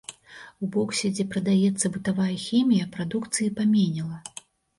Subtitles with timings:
[0.63, 4.17] У боксе, дзе прадаецца бытавая хімія прадукцыі паменела.